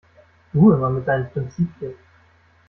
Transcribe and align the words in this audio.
Du 0.51 0.73
immer 0.73 0.89
mit 0.89 1.07
deinen 1.07 1.29
Prinzipien! 1.31 1.93